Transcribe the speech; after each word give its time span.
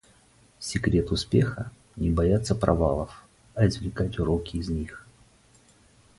Секрет 0.57 1.11
успеха- 1.11 1.69
не 1.97 2.09
бояться 2.09 2.55
провалов, 2.55 3.23
а 3.53 3.67
извлекать 3.67 4.17
уроки 4.17 4.57
из 4.57 4.67
них. 4.67 5.05